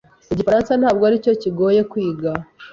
Igifaransa 0.33 0.71
ntabwo 0.81 1.03
aricyo 1.07 1.31
kigoye 1.41 1.81
kwiga. 1.91 2.31